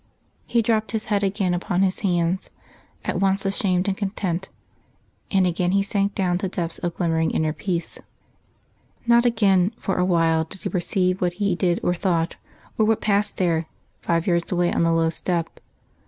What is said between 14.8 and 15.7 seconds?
the low step.